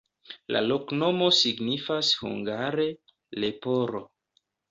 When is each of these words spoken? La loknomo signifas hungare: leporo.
La 0.55 0.61
loknomo 0.67 1.27
signifas 1.39 2.09
hungare: 2.23 2.87
leporo. 3.45 4.05